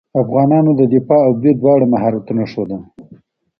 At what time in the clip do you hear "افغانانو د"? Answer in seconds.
0.21-0.81